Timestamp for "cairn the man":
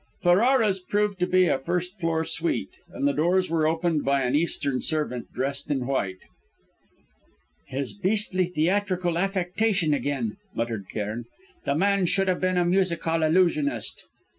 10.89-12.07